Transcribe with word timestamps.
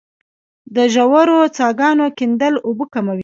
د 0.75 0.77
ژورو 0.93 1.39
څاګانو 1.57 2.05
کیندل 2.17 2.53
اوبه 2.67 2.85
کموي 2.93 3.19